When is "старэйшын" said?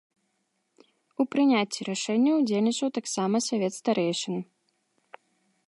3.79-4.35